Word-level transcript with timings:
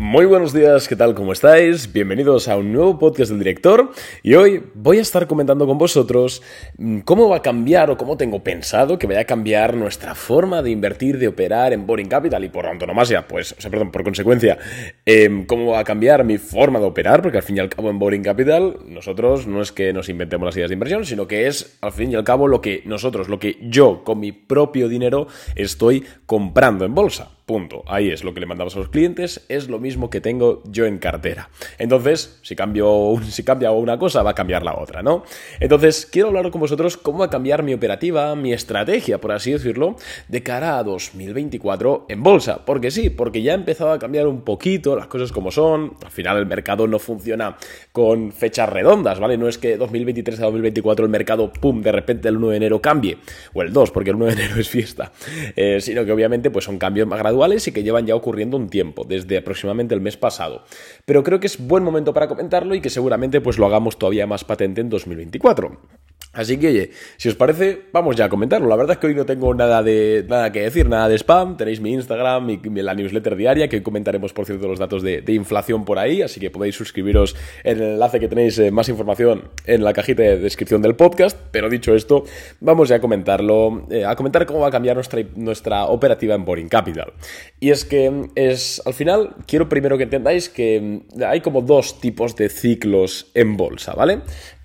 Muy 0.00 0.26
buenos 0.26 0.52
días, 0.52 0.86
¿qué 0.86 0.94
tal? 0.94 1.16
¿Cómo 1.16 1.32
estáis? 1.32 1.92
Bienvenidos 1.92 2.46
a 2.46 2.56
un 2.56 2.72
nuevo 2.72 3.00
podcast 3.00 3.32
del 3.32 3.40
director 3.40 3.90
y 4.22 4.34
hoy 4.34 4.62
voy 4.74 4.98
a 4.98 5.02
estar 5.02 5.26
comentando 5.26 5.66
con 5.66 5.76
vosotros 5.76 6.40
mm, 6.76 7.00
cómo 7.00 7.28
va 7.28 7.38
a 7.38 7.42
cambiar 7.42 7.90
o 7.90 7.96
cómo 7.96 8.16
tengo 8.16 8.44
pensado 8.44 8.96
que 8.96 9.08
vaya 9.08 9.22
a 9.22 9.24
cambiar 9.24 9.76
nuestra 9.76 10.14
forma 10.14 10.62
de 10.62 10.70
invertir, 10.70 11.18
de 11.18 11.26
operar 11.26 11.72
en 11.72 11.84
Boring 11.84 12.06
Capital 12.06 12.44
y 12.44 12.48
por 12.48 12.66
antonomasia, 12.66 13.26
pues, 13.26 13.56
o 13.58 13.60
sea, 13.60 13.72
perdón, 13.72 13.90
por 13.90 14.04
consecuencia, 14.04 14.56
em, 15.04 15.44
cómo 15.44 15.72
va 15.72 15.80
a 15.80 15.84
cambiar 15.84 16.22
mi 16.22 16.38
forma 16.38 16.78
de 16.78 16.86
operar, 16.86 17.20
porque 17.20 17.38
al 17.38 17.42
fin 17.42 17.56
y 17.56 17.58
al 17.58 17.68
cabo 17.68 17.90
en 17.90 17.98
Boring 17.98 18.22
Capital 18.22 18.76
nosotros 18.86 19.48
no 19.48 19.60
es 19.60 19.72
que 19.72 19.92
nos 19.92 20.08
inventemos 20.08 20.46
las 20.46 20.56
ideas 20.56 20.70
de 20.70 20.74
inversión, 20.74 21.06
sino 21.06 21.26
que 21.26 21.48
es 21.48 21.76
al 21.80 21.90
fin 21.90 22.12
y 22.12 22.14
al 22.14 22.22
cabo 22.22 22.46
lo 22.46 22.60
que 22.60 22.82
nosotros, 22.84 23.28
lo 23.28 23.40
que 23.40 23.58
yo 23.62 24.04
con 24.04 24.20
mi 24.20 24.30
propio 24.30 24.88
dinero 24.88 25.26
estoy 25.56 26.04
comprando 26.24 26.84
en 26.84 26.94
bolsa. 26.94 27.37
Punto. 27.48 27.82
Ahí 27.86 28.10
es 28.10 28.24
lo 28.24 28.34
que 28.34 28.40
le 28.40 28.46
mandamos 28.46 28.76
a 28.76 28.80
los 28.80 28.90
clientes, 28.90 29.46
es 29.48 29.70
lo 29.70 29.78
mismo 29.78 30.10
que 30.10 30.20
tengo 30.20 30.62
yo 30.66 30.84
en 30.84 30.98
cartera. 30.98 31.48
Entonces, 31.78 32.38
si, 32.42 32.54
si 32.54 33.42
cambia 33.42 33.70
una 33.70 33.98
cosa, 33.98 34.22
va 34.22 34.32
a 34.32 34.34
cambiar 34.34 34.62
la 34.62 34.76
otra, 34.76 35.02
¿no? 35.02 35.24
Entonces, 35.58 36.04
quiero 36.04 36.28
hablar 36.28 36.50
con 36.50 36.60
vosotros 36.60 36.98
cómo 36.98 37.20
va 37.20 37.24
a 37.24 37.30
cambiar 37.30 37.62
mi 37.62 37.72
operativa, 37.72 38.36
mi 38.36 38.52
estrategia, 38.52 39.18
por 39.18 39.32
así 39.32 39.52
decirlo, 39.52 39.96
de 40.28 40.42
cara 40.42 40.76
a 40.76 40.84
2024 40.84 42.04
en 42.10 42.22
bolsa. 42.22 42.66
Porque 42.66 42.90
sí, 42.90 43.08
porque 43.08 43.40
ya 43.40 43.52
ha 43.52 43.54
empezado 43.54 43.92
a 43.92 43.98
cambiar 43.98 44.26
un 44.26 44.42
poquito 44.42 44.94
las 44.94 45.06
cosas 45.06 45.32
como 45.32 45.50
son. 45.50 45.94
Al 46.04 46.10
final 46.10 46.36
el 46.36 46.44
mercado 46.44 46.86
no 46.86 46.98
funciona 46.98 47.56
con 47.92 48.30
fechas 48.30 48.68
redondas, 48.68 49.20
¿vale? 49.20 49.38
No 49.38 49.48
es 49.48 49.56
que 49.56 49.78
2023 49.78 50.38
a 50.40 50.42
2024 50.42 51.06
el 51.06 51.10
mercado, 51.10 51.50
pum, 51.50 51.80
de 51.80 51.92
repente 51.92 52.28
el 52.28 52.36
1 52.36 52.48
de 52.50 52.56
enero 52.58 52.82
cambie. 52.82 53.16
O 53.54 53.62
el 53.62 53.72
2, 53.72 53.90
porque 53.90 54.10
el 54.10 54.16
1 54.16 54.26
de 54.26 54.32
enero 54.32 54.60
es 54.60 54.68
fiesta. 54.68 55.12
Eh, 55.56 55.80
sino 55.80 56.04
que 56.04 56.12
obviamente 56.12 56.50
pues 56.50 56.66
son 56.66 56.76
cambios 56.76 57.08
más 57.08 57.18
graduales 57.18 57.37
y 57.46 57.72
que 57.72 57.82
llevan 57.82 58.06
ya 58.06 58.14
ocurriendo 58.14 58.56
un 58.56 58.68
tiempo, 58.68 59.04
desde 59.04 59.38
aproximadamente 59.38 59.94
el 59.94 60.00
mes 60.00 60.16
pasado. 60.16 60.64
Pero 61.04 61.22
creo 61.22 61.40
que 61.40 61.46
es 61.46 61.58
buen 61.58 61.84
momento 61.84 62.12
para 62.12 62.28
comentarlo 62.28 62.74
y 62.74 62.80
que 62.80 62.90
seguramente 62.90 63.40
pues 63.40 63.58
lo 63.58 63.66
hagamos 63.66 63.98
todavía 63.98 64.26
más 64.26 64.44
patente 64.44 64.80
en 64.80 64.90
2024. 64.90 65.78
Así 66.32 66.58
que, 66.58 66.68
oye, 66.68 66.90
si 67.16 67.28
os 67.28 67.34
parece, 67.34 67.82
vamos 67.92 68.14
ya 68.14 68.26
a 68.26 68.28
comentarlo. 68.28 68.68
La 68.68 68.76
verdad 68.76 68.92
es 68.92 68.98
que 68.98 69.06
hoy 69.06 69.14
no 69.14 69.24
tengo 69.24 69.52
nada, 69.54 69.82
de, 69.82 70.24
nada 70.28 70.52
que 70.52 70.60
decir, 70.60 70.88
nada 70.88 71.08
de 71.08 71.16
spam. 71.16 71.56
Tenéis 71.56 71.80
mi 71.80 71.92
Instagram 71.92 72.50
y 72.50 72.58
la 72.82 72.94
newsletter 72.94 73.34
diaria, 73.34 73.68
que 73.68 73.76
hoy 73.76 73.82
comentaremos, 73.82 74.32
por 74.32 74.44
cierto, 74.44 74.68
los 74.68 74.78
datos 74.78 75.02
de, 75.02 75.24
inflación 75.28 75.84
por 75.84 75.98
ahí. 75.98 76.22
Así 76.22 76.38
que 76.38 76.50
podéis 76.50 76.76
suscribiros 76.76 77.34
en 77.64 77.78
el 77.78 77.92
enlace 77.94 78.20
que 78.20 78.28
tenéis 78.28 78.58
eh, 78.58 78.70
más 78.70 78.88
información 78.88 79.44
en 79.64 79.82
la 79.82 79.92
cajita 79.92 80.22
de 80.22 80.38
descripción 80.38 80.82
del 80.82 80.96
podcast. 80.96 81.36
Pero 81.50 81.70
dicho 81.70 81.94
esto, 81.94 82.24
vamos 82.60 82.90
ya 82.90 82.96
a 82.96 83.00
comentarlo, 83.00 83.86
eh, 83.90 84.04
a 84.04 84.14
comentar 84.14 84.44
cómo 84.46 84.60
va 84.60 84.68
a 84.68 84.70
cambiar 84.70 84.96
nuestra, 84.96 85.22
nuestra 85.34 85.86
operativa 85.86 86.34
en 86.34 86.44
Boring 86.44 86.68
Capital. 86.68 87.12
Y 87.58 87.70
es 87.70 87.84
que 87.84 88.28
es, 88.34 88.82
al 88.84 88.94
final, 88.94 89.34
quiero 89.46 89.68
primero 89.68 89.96
que 89.96 90.04
entendáis 90.04 90.48
que 90.48 91.02
hay 91.26 91.40
como 91.40 91.62
dos 91.62 92.00
tipos 92.00 92.36
de 92.36 92.48
ciclos 92.48 93.30
en 93.34 93.56
bolsa, 93.56 93.94
¿vale? 93.94 94.20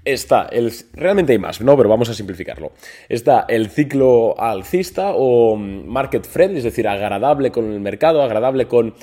Está 0.05 0.47
el. 0.51 0.71
Realmente 0.93 1.33
hay 1.33 1.39
más, 1.39 1.61
¿no? 1.61 1.77
Pero 1.77 1.89
vamos 1.89 2.09
a 2.09 2.13
simplificarlo. 2.13 2.71
Está 3.09 3.45
el 3.47 3.69
ciclo 3.69 4.39
alcista 4.39 5.11
o 5.15 5.55
market 5.55 6.25
friendly, 6.25 6.59
es 6.59 6.63
decir, 6.63 6.87
agradable 6.87 7.51
con 7.51 7.71
el 7.71 7.79
mercado, 7.79 8.21
agradable 8.21 8.67
con 8.67 8.93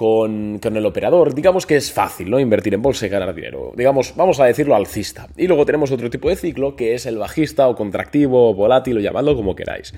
con, 0.00 0.58
el 0.62 0.86
operador. 0.86 1.34
Digamos 1.34 1.66
que 1.66 1.76
es 1.76 1.92
fácil, 1.92 2.30
¿no? 2.30 2.40
Invertir 2.40 2.72
en 2.72 2.80
bolsa 2.80 3.04
y 3.04 3.10
ganar 3.10 3.34
dinero. 3.34 3.74
Digamos, 3.76 4.14
vamos 4.16 4.40
a 4.40 4.46
decirlo 4.46 4.74
alcista. 4.74 5.28
Y 5.36 5.46
luego 5.46 5.66
tenemos 5.66 5.90
otro 5.90 6.08
tipo 6.08 6.30
de 6.30 6.36
ciclo 6.36 6.74
que 6.74 6.94
es 6.94 7.04
el 7.04 7.18
bajista 7.18 7.68
o 7.68 7.76
contractivo 7.76 8.48
o 8.48 8.54
volátil 8.54 8.96
o 8.96 9.00
llamadlo 9.00 9.36
como 9.36 9.54
queráis. 9.54 9.92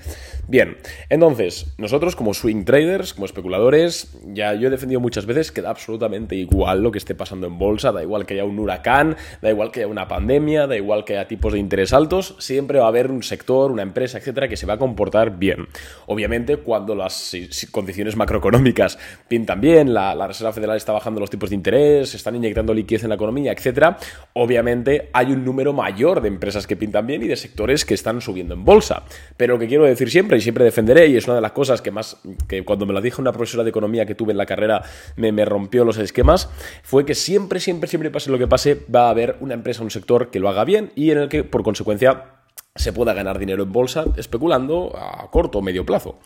Bien, 0.45 0.75
entonces, 1.07 1.73
nosotros 1.77 2.17
como 2.17 2.33
swing 2.33 2.65
traders, 2.65 3.13
como 3.13 3.25
especuladores, 3.25 4.13
ya 4.25 4.53
yo 4.55 4.67
he 4.67 4.71
defendido 4.71 4.99
muchas 4.99 5.25
veces 5.25 5.53
que 5.53 5.61
da 5.61 5.69
absolutamente 5.69 6.35
igual 6.35 6.83
lo 6.83 6.91
que 6.91 6.97
esté 6.97 7.15
pasando 7.15 7.47
en 7.47 7.57
bolsa, 7.57 7.93
da 7.93 8.03
igual 8.03 8.25
que 8.25 8.33
haya 8.33 8.43
un 8.43 8.59
huracán, 8.59 9.15
da 9.41 9.51
igual 9.51 9.71
que 9.71 9.79
haya 9.79 9.87
una 9.87 10.09
pandemia, 10.09 10.67
da 10.67 10.75
igual 10.75 11.05
que 11.05 11.13
haya 11.13 11.29
tipos 11.29 11.53
de 11.53 11.59
interés 11.59 11.93
altos, 11.93 12.35
siempre 12.39 12.79
va 12.79 12.85
a 12.85 12.89
haber 12.89 13.09
un 13.09 13.23
sector, 13.23 13.71
una 13.71 13.83
empresa, 13.83 14.17
etcétera, 14.17 14.49
que 14.49 14.57
se 14.57 14.65
va 14.65 14.73
a 14.73 14.79
comportar 14.79 15.37
bien. 15.37 15.69
Obviamente, 16.07 16.57
cuando 16.57 16.93
las 16.93 17.33
condiciones 17.71 18.17
macroeconómicas 18.17 18.99
pintan 19.29 19.61
bien, 19.61 19.92
la, 19.93 20.27
Reserva 20.27 20.53
Federal 20.53 20.77
está 20.77 20.91
bajando 20.91 21.19
los 21.19 21.29
tipos 21.29 21.49
de 21.49 21.55
interés, 21.55 22.13
están 22.15 22.35
inyectando 22.35 22.73
liquidez 22.73 23.03
en 23.03 23.09
la 23.09 23.15
economía, 23.15 23.51
etcétera, 23.51 23.97
obviamente 24.33 25.09
hay 25.13 25.31
un 25.31 25.43
número 25.45 25.73
mayor 25.73 26.21
de 26.21 26.27
empresas 26.27 26.67
que 26.67 26.75
pintan 26.75 27.07
bien 27.07 27.23
y 27.23 27.27
de 27.27 27.35
sectores 27.35 27.85
que 27.85 27.93
están 27.93 28.21
subiendo 28.21 28.53
en 28.53 28.63
bolsa. 28.63 29.03
Pero 29.37 29.53
lo 29.53 29.59
que 29.59 29.67
quiero 29.67 29.85
decir 29.85 30.09
siempre, 30.09 30.37
y 30.37 30.41
siempre 30.41 30.63
defenderé, 30.63 31.07
y 31.07 31.17
es 31.17 31.25
una 31.25 31.35
de 31.35 31.41
las 31.41 31.51
cosas 31.51 31.81
que 31.81 31.91
más, 31.91 32.17
que 32.47 32.63
cuando 32.63 32.85
me 32.85 32.93
lo 32.93 33.01
dijo 33.01 33.21
una 33.21 33.31
profesora 33.31 33.63
de 33.63 33.69
economía 33.69 34.05
que 34.05 34.15
tuve 34.15 34.31
en 34.31 34.37
la 34.37 34.45
carrera, 34.45 34.83
me, 35.15 35.31
me 35.31 35.45
rompió 35.45 35.85
los 35.85 35.97
esquemas, 35.97 36.49
fue 36.83 37.05
que 37.05 37.15
siempre, 37.15 37.59
siempre, 37.59 37.89
siempre 37.89 38.11
pase 38.11 38.31
lo 38.31 38.37
que 38.37 38.47
pase, 38.47 38.79
va 38.93 39.07
a 39.07 39.09
haber 39.09 39.37
una 39.39 39.53
empresa, 39.53 39.83
un 39.83 39.91
sector 39.91 40.29
que 40.29 40.39
lo 40.39 40.49
haga 40.49 40.65
bien 40.65 40.91
y 40.95 41.11
en 41.11 41.17
el 41.17 41.29
que, 41.29 41.43
por 41.43 41.63
consecuencia, 41.63 42.42
se 42.75 42.91
pueda 42.91 43.13
ganar 43.13 43.37
dinero 43.37 43.61
en 43.61 43.71
bolsa 43.71 44.05
especulando 44.17 44.97
a 44.97 45.29
corto 45.29 45.59
o 45.59 45.61
medio 45.61 45.85
plazo. 45.85 46.17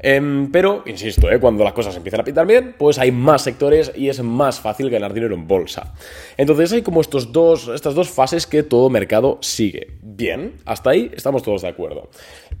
Em, 0.00 0.50
pero, 0.50 0.82
insisto, 0.86 1.30
eh, 1.30 1.38
cuando 1.38 1.62
las 1.62 1.72
cosas 1.72 1.94
empiezan 1.94 2.20
a 2.20 2.24
pintar 2.24 2.48
bien, 2.48 2.74
pues 2.76 2.98
hay 2.98 3.12
más 3.12 3.42
sectores 3.42 3.92
y 3.94 4.08
es 4.08 4.20
más 4.20 4.58
fácil 4.58 4.90
ganar 4.90 5.14
dinero 5.14 5.36
en 5.36 5.46
bolsa. 5.46 5.94
Entonces 6.36 6.72
hay 6.72 6.82
como 6.82 7.00
estos 7.00 7.30
dos, 7.30 7.68
estas 7.68 7.94
dos 7.94 8.10
fases 8.10 8.48
que 8.48 8.64
todo 8.64 8.90
mercado 8.90 9.38
sigue. 9.40 9.98
Bien, 10.02 10.54
hasta 10.64 10.90
ahí 10.90 11.12
estamos 11.14 11.44
todos 11.44 11.62
de 11.62 11.68
acuerdo. 11.68 12.10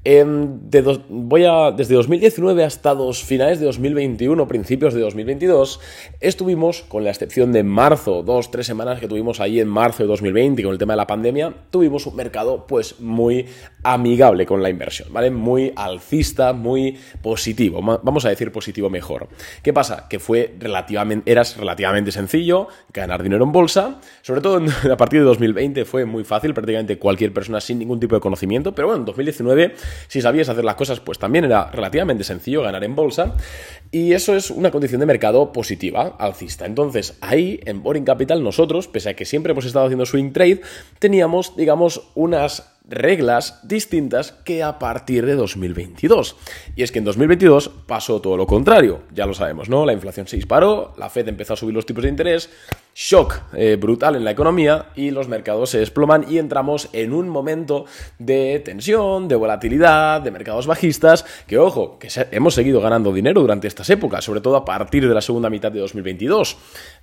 Em, 0.04 0.60
voy 1.08 1.44
a, 1.44 1.72
desde 1.72 1.96
2019 1.96 2.62
hasta 2.62 2.94
dos, 2.94 3.24
finales 3.24 3.58
de 3.58 3.66
2021, 3.66 4.46
principios 4.46 4.94
de 4.94 5.00
2022, 5.00 5.80
estuvimos, 6.20 6.82
con 6.82 7.02
la 7.02 7.10
excepción 7.10 7.50
de 7.50 7.64
marzo, 7.64 8.22
dos, 8.22 8.52
tres 8.52 8.66
semanas 8.66 9.00
que 9.00 9.08
tuvimos 9.08 9.40
ahí 9.40 9.58
en 9.58 9.66
marzo 9.66 10.04
de 10.04 10.06
2020 10.06 10.62
con 10.62 10.72
el 10.72 10.78
tema 10.78 10.92
de 10.92 10.98
la 10.98 11.06
pandemia, 11.08 11.52
tuvimos 11.70 12.06
un 12.06 12.14
mercado 12.14 12.66
pues 12.68 13.00
muy 13.00 13.23
muy 13.24 13.46
amigable 13.84 14.44
con 14.44 14.62
la 14.62 14.68
inversión, 14.70 15.12
¿vale? 15.12 15.30
Muy 15.30 15.72
alcista, 15.76 16.52
muy 16.52 16.98
positivo, 17.22 17.80
vamos 17.82 18.24
a 18.24 18.28
decir 18.28 18.50
positivo 18.50 18.90
mejor. 18.90 19.28
¿Qué 19.62 19.72
pasa? 19.72 20.06
Que 20.08 20.18
fue 20.18 20.54
relativamente, 20.58 21.30
eras 21.30 21.56
relativamente 21.56 22.12
sencillo 22.12 22.68
ganar 22.92 23.22
dinero 23.22 23.44
en 23.44 23.52
bolsa, 23.52 24.00
sobre 24.22 24.40
todo 24.40 24.60
a 24.92 24.96
partir 24.96 25.20
de 25.20 25.26
2020 25.26 25.84
fue 25.84 26.04
muy 26.04 26.24
fácil, 26.24 26.52
prácticamente 26.52 26.98
cualquier 26.98 27.32
persona 27.32 27.60
sin 27.60 27.78
ningún 27.78 28.00
tipo 28.00 28.14
de 28.14 28.20
conocimiento, 28.20 28.74
pero 28.74 28.88
bueno, 28.88 29.00
en 29.00 29.06
2019 29.06 29.74
si 30.08 30.20
sabías 30.20 30.48
hacer 30.48 30.64
las 30.64 30.74
cosas 30.74 31.00
pues 31.00 31.18
también 31.18 31.44
era 31.44 31.70
relativamente 31.70 32.24
sencillo 32.24 32.62
ganar 32.62 32.84
en 32.84 32.94
bolsa 32.94 33.36
y 33.90 34.12
eso 34.12 34.34
es 34.34 34.50
una 34.50 34.70
condición 34.70 35.00
de 35.00 35.06
mercado 35.06 35.52
positiva, 35.52 36.16
alcista. 36.18 36.66
Entonces 36.66 37.16
ahí 37.20 37.60
en 37.64 37.82
Boring 37.82 38.04
Capital 38.04 38.42
nosotros, 38.42 38.88
pese 38.88 39.10
a 39.10 39.14
que 39.14 39.24
siempre 39.24 39.52
hemos 39.52 39.64
estado 39.64 39.86
haciendo 39.86 40.06
swing 40.06 40.32
trade, 40.32 40.60
teníamos 40.98 41.56
digamos 41.56 42.10
unas 42.14 42.73
reglas 42.84 43.60
distintas 43.66 44.32
que 44.44 44.62
a 44.62 44.78
partir 44.78 45.24
de 45.26 45.34
2022. 45.34 46.36
Y 46.76 46.82
es 46.82 46.92
que 46.92 46.98
en 46.98 47.04
2022 47.04 47.70
pasó 47.86 48.20
todo 48.20 48.36
lo 48.36 48.46
contrario, 48.46 49.02
ya 49.12 49.26
lo 49.26 49.34
sabemos, 49.34 49.68
¿no? 49.68 49.86
La 49.86 49.92
inflación 49.92 50.26
se 50.26 50.36
disparó, 50.36 50.94
la 50.98 51.08
Fed 51.08 51.28
empezó 51.28 51.54
a 51.54 51.56
subir 51.56 51.74
los 51.74 51.86
tipos 51.86 52.04
de 52.04 52.10
interés, 52.10 52.50
shock 52.94 53.40
eh, 53.54 53.76
brutal 53.76 54.16
en 54.16 54.24
la 54.24 54.30
economía 54.30 54.86
y 54.94 55.10
los 55.10 55.28
mercados 55.28 55.70
se 55.70 55.78
desploman 55.78 56.26
y 56.28 56.38
entramos 56.38 56.88
en 56.92 57.12
un 57.12 57.28
momento 57.28 57.86
de 58.18 58.60
tensión, 58.64 59.26
de 59.28 59.34
volatilidad, 59.34 60.20
de 60.20 60.30
mercados 60.30 60.66
bajistas, 60.66 61.24
que 61.46 61.58
ojo, 61.58 61.98
que 61.98 62.08
hemos 62.30 62.54
seguido 62.54 62.80
ganando 62.80 63.12
dinero 63.12 63.40
durante 63.40 63.66
estas 63.66 63.90
épocas, 63.90 64.24
sobre 64.24 64.40
todo 64.40 64.56
a 64.56 64.64
partir 64.64 65.06
de 65.08 65.14
la 65.14 65.20
segunda 65.20 65.50
mitad 65.50 65.72
de 65.72 65.80
2022. 65.80 66.56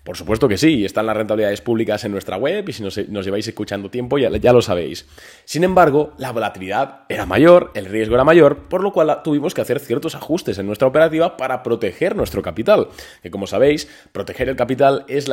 Por 0.03 0.18
supuesto 0.18 0.47
que 0.47 0.57
sí, 0.57 0.84
están 0.84 1.06
las 1.06 1.16
rentabilidades 1.16 1.62
públicas 1.62 2.03
en 2.06 2.12
nuestra 2.12 2.35
web 2.35 2.68
y 2.68 2.74
si 2.74 2.81
nos, 2.81 2.96
lleváis 2.96 3.47
escuchando 3.47 3.91
tiempo 3.91 4.18
ya, 4.18 4.30
lo 4.53 4.62
sabéis. 4.62 5.06
Sin 5.46 5.63
embargo, 5.63 6.13
la 6.18 6.31
volatilidad 6.31 7.01
era 7.07 7.28
mayor, 7.28 7.72
el 7.75 7.85
riesgo 7.85 8.16
era 8.16 8.24
mayor, 8.24 8.63
por 8.69 8.81
lo 8.81 8.91
cual 8.91 9.22
tuvimos 9.24 9.53
que 9.53 9.62
hacer 9.62 9.80
ciertos 9.80 10.16
ajustes 10.16 10.57
en 10.57 10.66
nuestra 10.66 10.88
operativa 10.88 11.38
para 11.38 11.62
proteger 11.62 12.16
nuestro 12.16 12.41
capital. 12.41 12.88
Que 13.22 13.30
como 13.30 13.46
sabéis, 13.46 13.88
proteger 14.12 14.50
el 14.50 14.56
capital 14.56 15.06
es, 15.07 15.27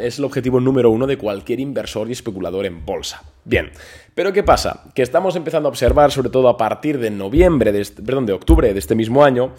es 0.00 0.18
el 0.18 0.24
objetivo 0.24 0.60
número 0.60 0.90
uno 0.90 1.06
de 1.06 1.16
cualquier 1.18 1.60
inversor 1.60 2.08
y 2.08 2.12
especulador 2.12 2.66
en 2.66 2.84
bolsa. 2.84 3.22
Bien, 3.44 3.70
pero 4.14 4.32
¿qué 4.32 4.42
pasa? 4.42 4.84
Que 4.94 5.02
estamos 5.02 5.36
empezando 5.36 5.68
a 5.68 5.70
observar, 5.70 6.12
sobre 6.12 6.30
todo 6.30 6.48
a 6.48 6.56
partir 6.56 6.98
de 6.98 7.10
noviembre, 7.10 7.72
de 7.72 7.84
perdón, 8.04 8.26
de 8.26 8.32
octubre 8.32 8.72
de 8.72 8.78
este 8.78 8.94
mismo 8.94 9.24
año, 9.24 9.54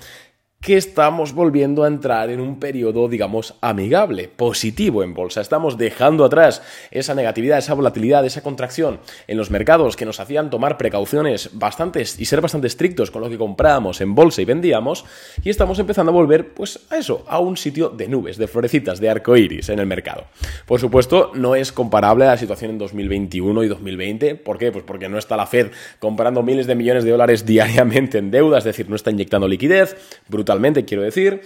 que 0.64 0.78
estamos 0.78 1.34
volviendo 1.34 1.84
a 1.84 1.90
entrar 1.90 2.30
en 2.30 2.40
un 2.40 2.58
periodo, 2.58 3.10
digamos, 3.10 3.56
amigable, 3.60 4.30
positivo 4.30 5.04
en 5.04 5.14
bolsa. 5.14 5.42
Estamos 5.42 5.78
dejando 5.78 6.24
atrás 6.24 6.62
esa 6.90 7.14
negatividad, 7.14 7.58
esa 7.58 7.74
volatilidad, 7.74 8.26
esa 8.26 8.42
contracción 8.42 9.02
en 9.28 9.38
los 9.38 9.52
mercados 9.52 9.98
que 9.98 10.06
nos 10.06 10.22
hacían 10.22 10.50
tomar 10.50 10.78
precauciones 10.78 11.50
bastantes 11.52 12.18
y 12.18 12.24
ser 12.26 12.40
bastante 12.40 12.68
estrictos 12.68 13.12
con 13.12 13.22
lo 13.22 13.30
que 13.30 13.38
comprábamos 13.38 14.00
en 14.00 14.16
bolsa 14.16 14.42
y 14.42 14.46
vendíamos, 14.46 15.04
y 15.44 15.50
estamos 15.50 15.80
empezando 15.80 16.14
a 16.14 16.16
volver, 16.16 16.54
pues, 16.54 16.80
a 16.90 16.98
eso, 16.98 17.26
a 17.28 17.40
un 17.40 17.58
sitio 17.58 17.90
de 17.90 18.08
nubes, 18.08 18.38
de 18.38 18.48
florecitas, 18.48 19.02
de 19.02 19.10
arco 19.10 19.36
iris 19.36 19.68
en 19.68 19.80
el 19.80 19.86
mercado. 19.86 20.28
Por 20.66 20.80
supuesto, 20.80 21.34
no 21.36 21.56
es 21.56 21.74
comparable 21.74 22.24
a 22.24 22.30
la 22.30 22.38
situación 22.38 22.72
en 22.72 22.78
2021 22.78 23.64
y 23.64 23.68
2020. 23.68 24.36
¿Por 24.36 24.58
qué? 24.58 24.72
Pues 24.72 24.86
porque 24.86 25.10
no 25.10 25.18
está 25.18 25.36
la 25.36 25.46
Fed 25.46 25.72
comprando 26.00 26.42
miles 26.42 26.68
de 26.68 26.76
millones 26.76 27.04
de 27.04 27.12
dólares 27.12 27.46
diariamente 27.54 28.18
en 28.18 28.32
deuda, 28.32 28.60
es 28.60 28.64
decir, 28.64 28.90
no 28.90 28.96
está 28.96 29.12
inyectando 29.12 29.46
liquidez, 29.46 29.98
brutal 30.30 30.53
quiero 30.86 31.04
decir. 31.04 31.42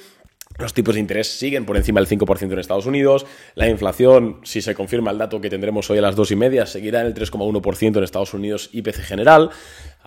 Los 0.58 0.74
tipos 0.74 0.96
de 0.96 1.02
interés 1.02 1.28
siguen 1.28 1.66
por 1.66 1.78
encima 1.78 2.00
del 2.00 2.10
5% 2.10 2.52
en 2.52 2.58
Estados 2.58 2.88
Unidos. 2.88 3.28
La 3.54 3.68
inflación, 3.68 4.40
si 4.44 4.62
se 4.62 4.74
confirma 4.74 5.12
el 5.12 5.20
dato 5.20 5.40
que 5.40 5.52
tendremos 5.52 5.88
hoy 5.92 6.00
a 6.00 6.02
las 6.02 6.16
dos 6.16 6.32
y 6.32 6.36
media, 6.36 6.66
seguirá 6.66 7.02
en 7.02 7.08
el 7.08 7.14
3,1% 7.14 7.98
en 7.98 8.04
Estados 8.04 8.34
Unidos 8.34 8.72
IPC 8.74 8.96
general. 9.02 9.52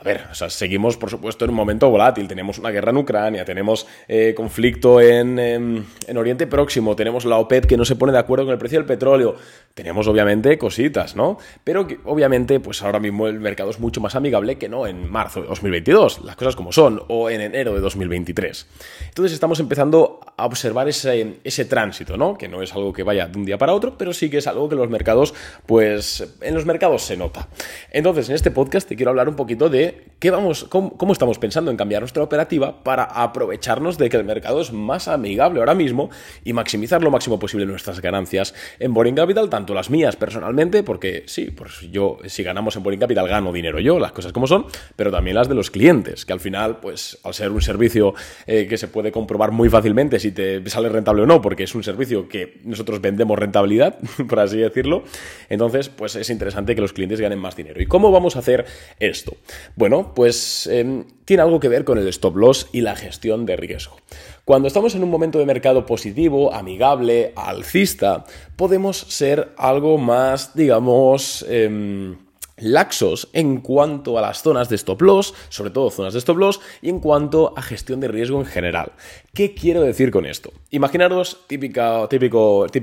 A 0.00 0.02
ver, 0.02 0.28
o 0.30 0.34
sea, 0.34 0.48
seguimos, 0.48 0.96
por 0.96 1.10
supuesto, 1.10 1.44
en 1.44 1.50
un 1.50 1.56
momento 1.56 1.90
volátil. 1.90 2.26
Tenemos 2.26 2.58
una 2.58 2.70
guerra 2.70 2.90
en 2.90 2.96
Ucrania, 2.96 3.44
tenemos 3.44 3.86
eh, 4.08 4.32
conflicto 4.34 4.98
en, 4.98 5.38
en, 5.38 6.16
Oriente 6.16 6.46
Próximo, 6.46 6.96
tenemos 6.96 7.26
la 7.26 7.36
OPEP 7.36 7.66
que 7.66 7.76
no 7.76 7.84
se 7.84 7.96
pone 7.96 8.10
de 8.10 8.18
acuerdo 8.18 8.46
con 8.46 8.52
el 8.52 8.58
precio 8.58 8.78
del 8.78 8.86
petróleo. 8.86 9.36
Tenemos, 9.74 10.08
obviamente, 10.08 10.56
cositas, 10.56 11.16
¿no? 11.16 11.36
Pero 11.64 11.86
obviamente, 12.04 12.60
pues 12.60 12.82
ahora 12.82 12.98
mismo 12.98 13.28
el 13.28 13.40
mercado 13.40 13.68
es 13.68 13.78
mucho 13.78 14.00
más 14.00 14.14
amigable 14.14 14.56
que 14.56 14.70
no 14.70 14.86
en 14.86 15.10
marzo 15.10 15.42
de 15.42 15.48
2022, 15.48 16.24
las 16.24 16.34
cosas 16.34 16.56
como 16.56 16.72
son, 16.72 17.02
o 17.08 17.28
en 17.28 17.42
enero 17.42 17.74
de 17.74 17.80
2023. 17.80 18.68
Entonces 19.08 19.34
estamos 19.34 19.60
empezando 19.60 20.20
a 20.40 20.46
observar 20.46 20.88
ese, 20.88 21.36
ese 21.44 21.64
tránsito, 21.64 22.16
¿no? 22.16 22.36
Que 22.36 22.48
no 22.48 22.62
es 22.62 22.72
algo 22.74 22.92
que 22.92 23.02
vaya 23.02 23.28
de 23.28 23.38
un 23.38 23.44
día 23.44 23.58
para 23.58 23.74
otro, 23.74 23.96
pero 23.96 24.12
sí 24.12 24.30
que 24.30 24.38
es 24.38 24.46
algo 24.46 24.68
que 24.68 24.74
los 24.74 24.88
mercados, 24.88 25.34
pues, 25.66 26.36
en 26.40 26.54
los 26.54 26.66
mercados 26.66 27.02
se 27.02 27.16
nota. 27.16 27.48
Entonces, 27.90 28.28
en 28.28 28.34
este 28.34 28.50
podcast 28.50 28.88
te 28.88 28.96
quiero 28.96 29.10
hablar 29.10 29.28
un 29.28 29.36
poquito 29.36 29.68
de 29.68 30.04
qué 30.18 30.30
vamos, 30.30 30.64
cómo, 30.64 31.12
estamos 31.12 31.38
pensando 31.38 31.70
en 31.70 31.76
cambiar 31.76 32.02
nuestra 32.02 32.22
operativa 32.22 32.82
para 32.82 33.04
aprovecharnos 33.04 33.98
de 33.98 34.08
que 34.08 34.16
el 34.16 34.24
mercado 34.24 34.60
es 34.60 34.72
más 34.72 35.08
amigable 35.08 35.60
ahora 35.60 35.74
mismo 35.74 36.10
y 36.44 36.52
maximizar 36.52 37.02
lo 37.02 37.10
máximo 37.10 37.38
posible 37.38 37.66
nuestras 37.66 38.00
ganancias 38.00 38.54
en 38.78 38.94
Boring 38.94 39.14
Capital, 39.14 39.48
tanto 39.50 39.74
las 39.74 39.90
mías 39.90 40.16
personalmente, 40.16 40.82
porque 40.82 41.24
sí, 41.26 41.50
pues 41.50 41.80
yo 41.90 42.18
si 42.26 42.42
ganamos 42.42 42.76
en 42.76 42.82
Boring 42.82 43.00
Capital 43.00 43.28
gano 43.28 43.52
dinero 43.52 43.80
yo, 43.80 43.98
las 43.98 44.12
cosas 44.12 44.32
como 44.32 44.46
son, 44.46 44.66
pero 44.96 45.10
también 45.10 45.36
las 45.36 45.48
de 45.48 45.54
los 45.54 45.70
clientes, 45.70 46.24
que 46.24 46.32
al 46.32 46.40
final, 46.40 46.78
pues 46.78 47.18
al 47.24 47.34
ser 47.34 47.50
un 47.50 47.62
servicio 47.62 48.14
eh, 48.46 48.66
que 48.68 48.76
se 48.76 48.88
puede 48.88 49.12
comprobar 49.12 49.50
muy 49.52 49.68
fácilmente 49.68 50.18
si 50.18 50.29
te 50.30 50.68
sale 50.70 50.88
rentable 50.88 51.22
o 51.22 51.26
no, 51.26 51.40
porque 51.40 51.64
es 51.64 51.74
un 51.74 51.82
servicio 51.82 52.28
que 52.28 52.60
nosotros 52.64 53.00
vendemos 53.00 53.38
rentabilidad, 53.38 53.98
por 54.28 54.40
así 54.40 54.58
decirlo, 54.58 55.04
entonces 55.48 55.88
pues 55.88 56.16
es 56.16 56.30
interesante 56.30 56.74
que 56.74 56.80
los 56.80 56.92
clientes 56.92 57.20
ganen 57.20 57.38
más 57.38 57.56
dinero. 57.56 57.80
¿Y 57.80 57.86
cómo 57.86 58.10
vamos 58.10 58.36
a 58.36 58.40
hacer 58.40 58.64
esto? 58.98 59.36
Bueno, 59.76 60.12
pues 60.14 60.66
em, 60.66 61.04
tiene 61.24 61.42
algo 61.42 61.60
que 61.60 61.68
ver 61.68 61.84
con 61.84 61.98
el 61.98 62.08
stop 62.08 62.36
loss 62.36 62.68
y 62.72 62.80
la 62.80 62.96
gestión 62.96 63.46
de 63.46 63.56
riesgo. 63.56 63.96
Cuando 64.44 64.68
estamos 64.68 64.94
en 64.94 65.04
un 65.04 65.10
momento 65.10 65.38
de 65.38 65.46
mercado 65.46 65.86
positivo, 65.86 66.52
amigable, 66.52 67.32
alcista, 67.36 68.24
podemos 68.56 68.96
ser 68.96 69.52
algo 69.56 69.98
más, 69.98 70.54
digamos, 70.54 71.44
em, 71.48 72.16
laxos 72.60 73.28
en 73.32 73.60
cuanto 73.60 74.18
a 74.18 74.22
las 74.22 74.42
zonas 74.42 74.68
de 74.68 74.76
stop 74.76 75.02
loss, 75.02 75.34
sobre 75.48 75.70
todo 75.70 75.90
zonas 75.90 76.12
de 76.12 76.18
stop 76.18 76.38
loss, 76.38 76.60
y 76.82 76.88
en 76.88 77.00
cuanto 77.00 77.52
a 77.56 77.62
gestión 77.62 78.00
de 78.00 78.08
riesgo 78.08 78.38
en 78.38 78.46
general. 78.46 78.92
¿Qué 79.32 79.54
quiero 79.54 79.82
decir 79.82 80.10
con 80.10 80.26
esto? 80.26 80.52
Imaginaros 80.70 81.38
típica, 81.46 82.08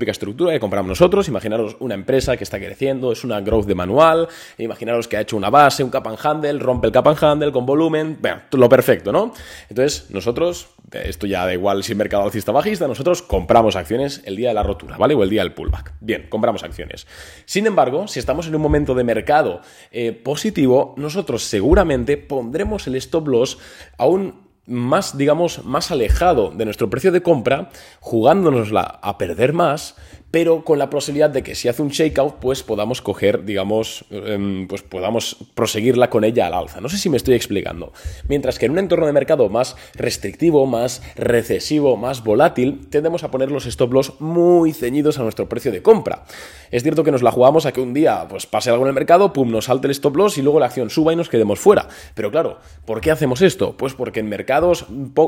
estructura 0.08 0.52
que 0.52 0.60
compramos 0.60 0.88
nosotros, 0.88 1.28
imaginaros 1.28 1.76
una 1.80 1.94
empresa 1.94 2.36
que 2.36 2.44
está 2.44 2.58
creciendo, 2.58 3.12
es 3.12 3.22
una 3.24 3.40
growth 3.40 3.66
de 3.66 3.74
manual, 3.74 4.28
imaginaros 4.56 5.08
que 5.08 5.16
ha 5.16 5.20
hecho 5.20 5.36
una 5.36 5.50
base, 5.50 5.84
un 5.84 5.90
cap 5.90 6.06
and 6.06 6.18
handle, 6.22 6.58
rompe 6.58 6.86
el 6.86 6.92
cap 6.92 7.06
and 7.06 7.22
handle 7.22 7.52
con 7.52 7.66
volumen, 7.66 8.18
lo 8.52 8.68
perfecto, 8.68 9.12
¿no? 9.12 9.32
Entonces, 9.68 10.10
nosotros, 10.10 10.68
esto 10.92 11.26
ya 11.26 11.44
da 11.44 11.52
igual 11.52 11.84
si 11.84 11.94
mercado 11.94 12.24
alcista 12.24 12.50
o 12.50 12.54
bajista, 12.54 12.88
nosotros 12.88 13.22
compramos 13.22 13.76
acciones 13.76 14.22
el 14.24 14.36
día 14.36 14.48
de 14.48 14.54
la 14.54 14.62
rotura, 14.62 14.96
¿vale? 14.96 15.14
O 15.14 15.22
el 15.22 15.30
día 15.30 15.42
del 15.42 15.52
pullback. 15.52 15.94
Bien, 16.00 16.26
compramos 16.28 16.62
acciones. 16.62 17.06
Sin 17.44 17.66
embargo, 17.66 18.08
si 18.08 18.18
estamos 18.18 18.46
en 18.46 18.54
un 18.54 18.62
momento 18.62 18.94
de 18.94 19.04
mercado 19.04 19.60
eh, 19.90 20.12
positivo, 20.12 20.94
nosotros 20.96 21.44
seguramente 21.44 22.16
pondremos 22.16 22.86
el 22.86 22.96
stop 22.96 23.28
loss 23.28 23.58
aún 23.96 24.48
más, 24.68 25.16
digamos, 25.16 25.64
más 25.64 25.90
alejado 25.90 26.50
de 26.50 26.64
nuestro 26.64 26.90
precio 26.90 27.10
de 27.10 27.22
compra, 27.22 27.70
jugándonosla 28.00 28.82
a 29.02 29.18
perder 29.18 29.52
más, 29.52 29.96
pero 30.30 30.64
con 30.64 30.78
la 30.78 30.90
posibilidad 30.90 31.30
de 31.30 31.42
que 31.42 31.54
si 31.54 31.68
hace 31.68 31.82
un 31.82 31.88
shakeout, 31.88 32.36
pues 32.36 32.62
podamos 32.62 33.00
coger, 33.00 33.44
digamos, 33.44 34.04
em, 34.10 34.66
pues 34.68 34.82
podamos 34.82 35.36
proseguirla 35.54 36.10
con 36.10 36.24
ella 36.24 36.46
al 36.46 36.54
alza. 36.54 36.80
No 36.80 36.88
sé 36.88 36.98
si 36.98 37.08
me 37.08 37.16
estoy 37.16 37.34
explicando. 37.34 37.92
Mientras 38.28 38.58
que 38.58 38.66
en 38.66 38.72
un 38.72 38.78
entorno 38.78 39.06
de 39.06 39.12
mercado 39.12 39.48
más 39.48 39.76
restrictivo, 39.94 40.66
más 40.66 41.02
recesivo, 41.16 41.96
más 41.96 42.24
volátil, 42.24 42.88
tendemos 42.90 43.24
a 43.24 43.30
poner 43.30 43.50
los 43.50 43.66
stop 43.66 43.92
loss 43.92 44.20
muy 44.20 44.72
ceñidos 44.72 45.18
a 45.18 45.22
nuestro 45.22 45.48
precio 45.48 45.72
de 45.72 45.82
compra. 45.82 46.24
Es 46.70 46.82
cierto 46.82 47.04
que 47.04 47.10
nos 47.10 47.22
la 47.22 47.30
jugamos 47.30 47.64
a 47.64 47.72
que 47.72 47.80
un 47.80 47.94
día 47.94 48.26
pues 48.28 48.46
pase 48.46 48.70
algo 48.70 48.82
en 48.84 48.88
el 48.88 48.94
mercado, 48.94 49.32
pum, 49.32 49.50
nos 49.50 49.64
salte 49.66 49.86
el 49.86 49.92
stop 49.92 50.16
loss 50.16 50.36
y 50.36 50.42
luego 50.42 50.60
la 50.60 50.66
acción 50.66 50.90
suba 50.90 51.12
y 51.12 51.16
nos 51.16 51.30
quedemos 51.30 51.58
fuera. 51.58 51.88
Pero 52.14 52.30
claro, 52.30 52.58
¿por 52.84 53.00
qué 53.00 53.10
hacemos 53.10 53.40
esto? 53.40 53.76
Pues 53.78 53.94
porque 53.94 54.20
en 54.20 54.28
mercados 54.28 54.86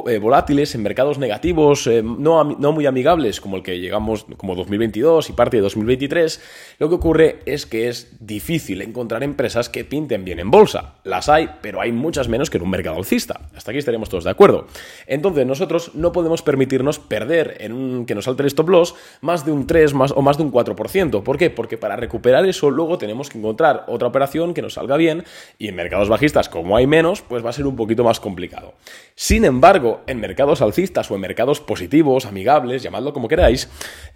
eh, 0.09 0.19
volátiles, 0.19 0.75
en 0.75 0.83
mercados 0.83 1.19
negativos, 1.19 1.87
eh, 1.87 2.03
no, 2.03 2.45
no 2.45 2.73
muy 2.73 2.85
amigables 2.85 3.41
como 3.41 3.57
el 3.57 3.63
que 3.63 3.79
llegamos 3.79 4.27
como 4.37 4.55
2020 4.55 4.90
y 4.95 5.33
parte 5.33 5.57
de 5.57 5.63
2023, 5.63 6.41
lo 6.79 6.89
que 6.89 6.95
ocurre 6.95 7.39
es 7.47 7.67
que 7.67 7.89
es 7.89 8.17
difícil 8.21 8.83
encontrar 8.83 9.23
empresas 9.23 9.69
que 9.69 9.85
pinten 9.85 10.25
bien 10.25 10.41
en 10.41 10.51
bolsa. 10.51 10.95
Las 11.05 11.29
hay, 11.29 11.49
pero 11.63 11.81
hay 11.81 11.93
muchas 11.93 12.29
menos 12.29 12.51
que 12.51 12.59
en 12.59 12.65
un 12.65 12.71
mercado 12.71 12.97
alcista. 12.97 13.49
Hasta 13.55 13.71
aquí 13.71 13.79
estaríamos 13.79 14.09
todos 14.09 14.25
de 14.25 14.31
acuerdo. 14.31 14.67
Entonces 15.07 15.47
nosotros 15.47 15.95
no 15.95 16.13
podemos 16.13 16.43
permitirnos 16.43 16.99
perder 16.99 17.57
en 17.61 17.73
un, 17.73 18.07
que 18.07 18.15
nos 18.15 18.25
salte 18.25 18.43
el 18.43 18.49
stop 18.49 18.69
loss 18.69 18.95
más 19.21 19.45
de 19.47 19.53
un 19.53 19.67
3 19.67 19.95
más, 19.95 20.11
o 20.13 20.23
más 20.23 20.37
de 20.37 20.43
un 20.43 20.53
4%. 20.53 21.23
¿Por 21.23 21.39
qué? 21.39 21.51
Porque 21.51 21.79
para 21.79 21.97
recuperar 21.97 22.47
eso 22.47 22.71
luego 22.71 22.99
tenemos 22.99 23.31
que 23.31 23.39
encontrar 23.39 23.85
otra 23.89 24.09
operación 24.09 24.55
que 24.55 24.63
nos 24.63 24.75
salga 24.75 24.97
bien 24.97 25.25
y 25.59 25.69
en 25.69 25.77
mercados 25.77 26.09
bajistas 26.09 26.49
como 26.49 26.77
hay 26.77 26.87
menos, 26.87 27.23
pues 27.23 27.45
va 27.45 27.51
a 27.51 27.53
ser 27.53 27.67
un 27.67 27.77
poquito 27.77 28.05
más 28.05 28.21
complicado. 28.21 28.75
Sin 29.15 29.45
embargo, 29.45 30.01
en 30.07 30.21
mercados 30.21 30.63
alcistas 30.63 31.11
o 31.11 31.15
en 31.15 31.21
mercados 31.21 31.61
positivos, 31.61 32.27
amigables, 32.27 32.83
llamadlo 32.83 33.13
como 33.13 33.29
queráis, 33.29 33.69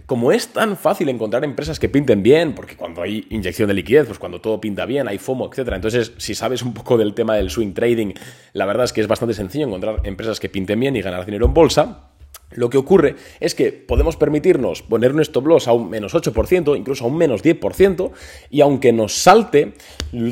como 0.07 0.33
es 0.33 0.49
tan 0.49 0.77
fácil 0.77 1.09
encontrar 1.09 1.45
empresas 1.45 1.79
que 1.79 1.89
pinten 1.89 2.23
bien, 2.23 2.55
porque 2.55 2.77
cuando 2.77 3.03
hay 3.03 3.27
inyección 3.31 3.69
de 3.69 3.75
liquidez, 3.75 4.07
pues 4.07 4.19
cuando 4.19 4.41
todo 4.41 4.61
pinta 4.61 4.85
bien, 4.85 5.09
hay 5.09 5.19
FOMO, 5.19 5.51
etc. 5.53 5.73
Entonces, 5.75 6.13
si 6.19 6.35
sabes 6.35 6.63
un 6.63 6.75
poco 6.75 6.99
del 6.99 7.15
tema 7.15 7.37
del 7.37 7.51
swing 7.51 7.73
trading, 7.73 8.13
la 8.53 8.67
verdad 8.67 8.85
es 8.85 8.93
que 8.93 9.01
es 9.01 9.09
bastante 9.09 9.35
sencillo 9.35 9.67
encontrar 9.67 10.01
empresas 10.05 10.41
que 10.41 10.49
pinten 10.49 10.79
bien 10.81 10.97
y 10.97 11.03
ganar 11.03 11.25
dinero 11.25 11.47
en 11.47 11.55
bolsa. 11.55 12.11
Lo 12.51 12.71
que 12.71 12.79
ocurre 12.79 13.17
es 13.41 13.55
que 13.55 13.73
podemos 13.73 14.17
permitirnos 14.17 14.83
poner 14.83 15.13
un 15.13 15.21
stop 15.21 15.47
loss 15.47 15.67
a 15.67 15.73
un 15.73 15.91
menos 15.91 16.15
8%, 16.15 16.77
incluso 16.77 17.05
a 17.05 17.09
un 17.09 17.17
menos 17.17 17.43
10%, 17.43 18.13
y 18.51 18.61
aunque 18.61 18.93
nos 18.93 19.15
salte, 19.15 19.75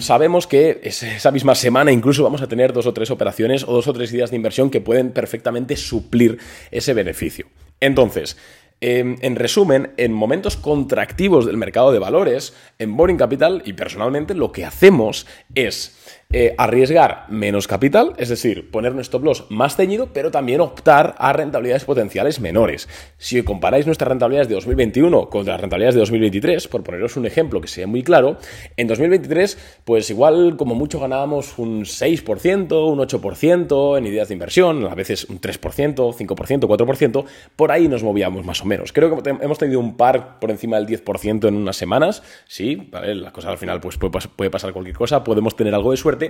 sabemos 0.01 0.47
que 0.47 0.81
esa 0.85 1.31
misma 1.33 1.55
semana 1.55 1.91
incluso 1.91 2.23
vamos 2.23 2.43
a 2.43 2.47
tener 2.47 2.73
dos 2.73 2.87
o 2.87 2.93
tres 2.93 3.11
operaciones 3.11 3.65
o 3.65 3.73
dos 3.73 3.89
o 3.89 3.93
tres 3.93 4.13
ideas 4.13 4.31
de 4.31 4.37
inversión 4.37 4.71
que 4.71 4.81
pueden 4.81 5.11
perfectamente 5.11 5.77
suplir 5.77 6.39
ese 6.71 6.95
beneficio. 6.95 7.47
Entonces, 7.81 8.37
Em, 8.85 9.17
en 9.21 9.37
resumen, 9.37 9.93
en 9.97 10.13
momentos 10.13 10.57
contractivos 10.57 11.47
del 11.47 11.57
mercado 11.57 11.93
de 11.93 12.01
valores, 12.01 12.53
en 12.81 12.97
Boring 12.97 13.17
Capital 13.17 13.63
y 13.65 13.75
personalmente 13.75 14.35
lo 14.35 14.51
que 14.51 14.65
hacemos 14.65 15.25
es 15.55 16.22
eh, 16.33 16.55
arriesgar 16.59 17.27
menos 17.29 17.67
capital, 17.67 18.15
es 18.17 18.29
decir, 18.29 18.71
poner 18.71 18.95
nuestro 18.95 19.13
stop 19.13 19.25
loss 19.25 19.45
más 19.51 19.77
ceñido, 19.77 20.09
pero 20.15 20.31
también 20.31 20.63
optar 20.63 21.15
a 21.19 21.35
rentabilidades 21.35 21.85
potenciales 21.85 22.41
menores. 22.41 22.89
Si 23.19 23.43
comparáis 23.43 23.85
nuestras 23.85 24.09
rentabilidades 24.09 24.49
de 24.49 24.55
2021 24.55 25.29
contra 25.29 25.53
las 25.55 25.61
rentabilidades 25.61 25.95
de 25.95 26.01
2023, 26.01 26.69
por 26.69 26.83
poneros 26.83 27.17
un 27.19 27.27
ejemplo 27.27 27.61
que 27.61 27.69
sea 27.69 27.87
muy 27.87 28.03
claro, 28.03 28.39
en 28.79 28.87
2023, 28.87 29.59
pues 29.85 30.09
igual 30.09 30.57
como 30.57 30.75
mucho 30.75 30.99
ganábamos 30.99 31.59
un 31.59 31.85
6%, 31.85 32.91
un 32.91 32.99
8% 33.01 33.99
en 33.99 34.07
ideas 34.07 34.29
de 34.29 34.35
inversión, 34.35 34.87
a 34.87 34.95
veces 34.95 35.25
un 35.25 35.41
3%, 35.41 36.15
5%, 36.17 36.61
4%, 36.61 37.25
por 37.57 37.73
ahí 37.73 37.89
nos 37.89 38.03
movíamos 38.03 38.47
más 38.47 38.63
o 38.63 38.65
menos. 38.65 38.93
Creo 38.93 39.23
que 39.23 39.31
hemos 39.31 39.59
tenido 39.59 39.81
un 39.81 39.99
par 39.99 40.39
por 40.39 40.51
encima 40.51 40.81
del 40.81 40.87
10% 40.87 41.49
en 41.49 41.57
unas 41.57 41.77
semanas, 41.77 42.23
sí, 42.47 42.89
¿vale? 42.91 43.15
las 43.15 43.33
cosas 43.33 43.51
al 43.51 43.59
final 43.59 43.81
pues 43.81 43.99
puede 43.99 44.51
pasar 44.51 44.73
cualquier 44.73 44.97
cosa, 44.97 45.23
podemos 45.23 45.55
tener 45.57 45.75
algo 45.75 45.91
de 45.91 45.99
suerte, 45.99 46.22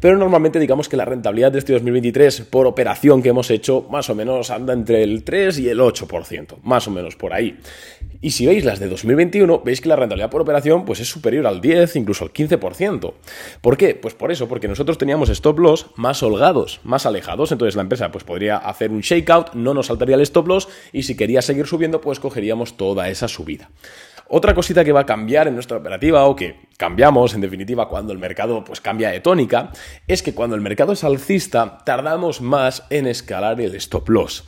pero 0.00 0.16
normalmente 0.16 0.58
digamos 0.58 0.88
que 0.88 0.96
la 0.96 1.04
rentabilidad 1.04 1.52
de 1.52 1.58
este 1.58 1.72
2023 1.72 2.42
por 2.42 2.66
operación 2.66 3.22
que 3.22 3.28
hemos 3.28 3.50
hecho 3.50 3.86
más 3.90 4.08
o 4.10 4.14
menos 4.14 4.50
anda 4.50 4.72
entre 4.72 5.02
el 5.02 5.24
3 5.24 5.58
y 5.58 5.68
el 5.68 5.80
8%, 5.80 6.56
más 6.62 6.88
o 6.88 6.90
menos 6.90 7.16
por 7.16 7.32
ahí. 7.32 7.58
Y 8.20 8.30
si 8.30 8.46
veis 8.46 8.64
las 8.64 8.80
de 8.80 8.88
2021, 8.88 9.60
veis 9.64 9.82
que 9.82 9.88
la 9.88 9.96
rentabilidad 9.96 10.30
por 10.30 10.40
operación 10.40 10.86
pues 10.86 11.00
es 11.00 11.08
superior 11.08 11.46
al 11.46 11.60
10, 11.60 11.96
incluso 11.96 12.24
al 12.24 12.32
15%. 12.32 13.12
¿Por 13.60 13.76
qué? 13.76 13.94
Pues 13.94 14.14
por 14.14 14.32
eso, 14.32 14.48
porque 14.48 14.66
nosotros 14.66 14.96
teníamos 14.96 15.28
stop 15.28 15.58
loss 15.58 15.86
más 15.96 16.22
holgados, 16.22 16.80
más 16.84 17.04
alejados, 17.04 17.52
entonces 17.52 17.76
la 17.76 17.82
empresa 17.82 18.10
pues 18.10 18.24
podría 18.24 18.56
hacer 18.56 18.90
un 18.90 19.00
shakeout, 19.00 19.52
no 19.52 19.74
nos 19.74 19.88
saltaría 19.88 20.14
el 20.14 20.22
stop 20.22 20.48
loss 20.48 20.68
y 20.92 21.02
si 21.02 21.16
quería 21.16 21.42
seguir 21.42 21.66
subiendo 21.66 22.00
pues 22.00 22.18
cogeríamos 22.18 22.76
toda 22.76 23.10
esa 23.10 23.28
subida. 23.28 23.68
Otra 24.28 24.54
cosita 24.54 24.84
que 24.84 24.92
va 24.92 25.00
a 25.00 25.06
cambiar 25.06 25.48
en 25.48 25.54
nuestra 25.54 25.76
operativa 25.76 26.24
o 26.24 26.34
que 26.34 26.56
cambiamos 26.78 27.34
en 27.34 27.40
definitiva 27.40 27.88
cuando 27.88 28.12
el 28.12 28.18
mercado 28.18 28.64
pues 28.64 28.80
cambia 28.80 29.10
de 29.10 29.20
tónica 29.20 29.70
es 30.08 30.22
que 30.22 30.34
cuando 30.34 30.56
el 30.56 30.62
mercado 30.62 30.92
es 30.92 31.04
alcista 31.04 31.78
tardamos 31.84 32.40
más 32.40 32.84
en 32.90 33.06
escalar 33.06 33.60
el 33.60 33.74
stop 33.74 34.08
loss. 34.08 34.44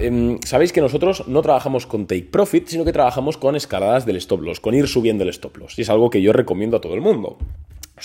Em, 0.00 0.38
sabéis 0.44 0.72
que 0.72 0.80
nosotros 0.80 1.28
no 1.28 1.42
trabajamos 1.42 1.86
con 1.86 2.06
take 2.06 2.28
profit, 2.30 2.68
sino 2.68 2.84
que 2.84 2.92
trabajamos 2.92 3.36
con 3.36 3.54
escaladas 3.54 4.06
del 4.06 4.16
stop 4.16 4.42
loss, 4.42 4.60
con 4.60 4.74
ir 4.74 4.88
subiendo 4.88 5.24
el 5.24 5.30
stop 5.30 5.56
loss. 5.58 5.78
Y 5.78 5.82
es 5.82 5.90
algo 5.90 6.10
que 6.10 6.22
yo 6.22 6.32
recomiendo 6.32 6.76
a 6.76 6.80
todo 6.80 6.94
el 6.94 7.00
mundo. 7.00 7.38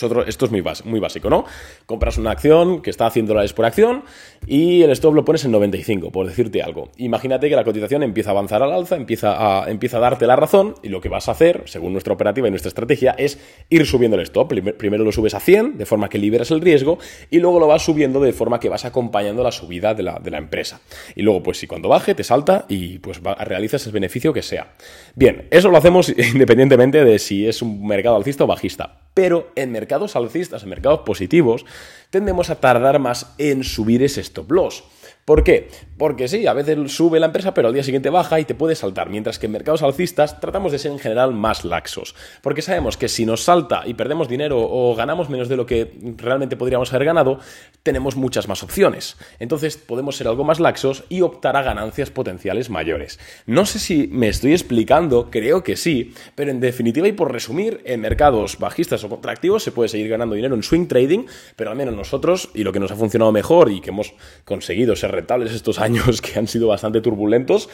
Esto 0.05 0.45
es 0.45 0.51
muy, 0.85 0.99
básico, 0.99 1.29
¿no? 1.29 1.45
Compras 1.85 2.17
una 2.17 2.31
acción 2.31 2.81
que 2.81 2.89
está 2.89 3.07
haciendo 3.07 3.33
dólares 3.33 3.53
por 3.53 3.65
acción 3.65 4.03
y 4.45 4.83
el 4.83 4.91
stop 4.91 5.15
lo 5.15 5.25
pones 5.25 5.43
en 5.45 5.51
95, 5.51 6.11
por 6.11 6.27
decirte 6.27 6.61
algo. 6.61 6.89
Imagínate 6.97 7.49
que 7.49 7.55
la 7.55 7.63
cotización 7.63 8.03
empieza 8.03 8.29
a 8.29 8.33
avanzar 8.33 8.61
al 8.63 8.71
alza, 8.71 8.95
empieza 8.95 9.63
a, 9.63 9.69
empieza 9.69 9.97
a 9.97 9.99
darte 9.99 10.27
la 10.27 10.35
razón 10.35 10.75
y 10.83 10.89
lo 10.89 11.01
que 11.01 11.09
vas 11.09 11.27
a 11.27 11.31
hacer, 11.31 11.63
según 11.65 11.93
nuestra 11.93 12.13
operativa 12.13 12.47
y 12.47 12.51
nuestra 12.51 12.69
estrategia, 12.69 13.15
es 13.17 13.39
ir 13.69 13.85
subiendo 13.85 14.15
el 14.15 14.23
stop. 14.23 14.53
Primero 14.77 15.03
lo 15.03 15.11
subes 15.11 15.33
a 15.33 15.39
100, 15.39 15.77
de 15.77 15.85
forma 15.85 16.09
que 16.09 16.17
liberas 16.17 16.51
el 16.51 16.61
riesgo, 16.61 16.99
y 17.29 17.39
luego 17.39 17.59
lo 17.59 17.67
vas 17.67 17.83
subiendo 17.83 18.19
de 18.19 18.33
forma 18.33 18.59
que 18.59 18.69
vas 18.69 18.85
acompañando 18.85 19.43
la 19.43 19.51
subida 19.51 19.93
de 19.93 20.03
la, 20.03 20.19
de 20.19 20.31
la 20.31 20.37
empresa. 20.37 20.81
Y 21.15 21.23
luego, 21.23 21.43
pues 21.43 21.57
si 21.57 21.67
cuando 21.67 21.89
baje, 21.89 22.15
te 22.15 22.23
salta 22.23 22.65
y 22.69 22.99
pues 22.99 23.21
realizas 23.21 23.85
el 23.87 23.91
beneficio 23.91 24.33
que 24.33 24.41
sea. 24.41 24.73
Bien, 25.15 25.47
eso 25.51 25.69
lo 25.69 25.77
hacemos 25.77 26.09
independientemente 26.33 27.03
de 27.03 27.19
si 27.19 27.47
es 27.47 27.61
un 27.61 27.85
mercado 27.85 28.15
alcista 28.15 28.43
o 28.43 28.47
bajista 28.47 29.07
pero 29.17 29.51
en 29.55 29.71
mercados 29.88 30.17
alcistas, 30.17 30.63
en 30.63 30.70
mercados 30.70 31.00
positivos, 31.06 31.65
tendemos 32.10 32.50
a 32.50 32.60
tardar 32.60 33.00
más 33.00 33.34
en 33.38 33.63
subir 33.63 34.03
ese 34.03 34.20
stop 34.20 34.51
loss. 34.51 34.84
¿Por 35.27 35.43
qué? 35.43 35.67
Porque 35.98 36.29
sí, 36.29 36.48
a 36.48 36.53
veces 36.53 36.89
sube 36.89 37.19
la 37.19 37.25
empresa, 37.25 37.53
pero 37.53 37.67
al 37.67 37.74
día 37.74 37.84
siguiente 37.84 38.10
baja 38.10 38.39
y 38.39 38.46
te 38.46 38.55
puede 38.55 38.75
saltar, 38.75 39.10
mientras 39.10 39.39
que 39.39 39.48
en 39.48 39.51
mercados 39.51 39.84
alcistas 39.84 40.39
tratamos 40.39 40.72
de 40.72 40.79
ser 40.79 40.93
en 40.93 41.00
general 41.00 41.34
más 41.34 41.65
laxos, 41.65 42.15
porque 42.41 42.62
sabemos 42.62 42.96
que 42.96 43.10
si 43.10 43.25
nos 43.25 43.43
salta 43.43 43.84
y 43.86 43.96
perdemos 43.96 44.29
dinero 44.29 44.57
o 44.62 44.96
ganamos 44.96 45.29
menos 45.29 45.50
de 45.50 45.57
lo 45.57 45.65
que 45.65 45.91
realmente 46.15 46.55
podríamos 46.55 46.93
haber 46.93 47.07
ganado, 47.07 47.39
tenemos 47.84 48.15
muchas 48.15 48.48
más 48.48 48.63
opciones. 48.63 49.17
Entonces 49.39 49.75
podemos 49.75 50.15
ser 50.15 50.29
algo 50.29 50.46
más 50.46 50.62
laxos 50.62 51.03
y 51.10 51.19
optar 51.19 51.57
a 51.57 51.62
ganancias 51.62 52.10
potenciales 52.10 52.69
mayores. 52.69 53.19
No 53.46 53.65
sé 53.65 53.79
si 53.79 54.07
me 54.07 54.29
estoy 54.29 54.53
explicando, 54.53 55.29
creo 55.29 55.62
que 55.62 55.75
sí, 55.75 56.13
pero 56.36 56.51
en 56.51 56.62
definitiva 56.62 57.05
y 57.05 57.12
por 57.12 57.34
resumir, 57.34 57.81
en 57.84 58.00
mercados 58.00 58.60
bajistas 58.60 59.03
o 59.03 59.10
contractivos 59.10 59.62
se 59.62 59.74
puede 59.74 59.89
seguir 59.89 60.07
ganando 60.07 60.36
dinero 60.36 60.55
en 60.55 60.63
swing 60.63 60.88
trading, 60.88 61.25
pero 61.57 61.69
al 61.72 61.75
menos 61.75 61.96
nosotros 61.96 62.50
y 62.53 62.63
lo 62.63 62.72
que 62.72 62.79
nos 62.79 62.91
ha 62.91 62.96
funcionado 62.96 63.34
mejor 63.34 63.69
y 63.69 63.81
que 63.81 63.89
hemos 63.89 64.13
conseguido 64.46 64.96
ser 64.96 65.16
rentables 65.17 65.51
estos 65.53 65.79
años 65.88 66.21
que 66.21 66.39
han 66.39 66.47
sido 66.47 66.67
bastante 66.67 67.01
turbulentos, 67.01 67.69